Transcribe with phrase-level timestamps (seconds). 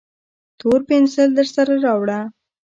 [0.59, 2.19] تور پینسیل درسره راوړه